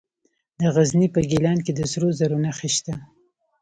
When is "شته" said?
2.75-2.93